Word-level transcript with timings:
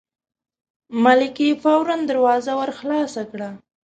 ملکې 1.03 1.49
فوراً 1.61 1.97
دروازه 2.09 2.51
ور 2.59 2.69
خلاصه 2.79 3.21
کړه. 3.31 3.49